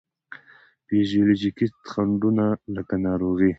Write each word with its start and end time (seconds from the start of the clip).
فزیولوجیکي 0.87 1.65
خنډو 1.91 2.29
نه 2.39 2.47
لکه 2.75 2.95
ناروغي، 3.05 3.49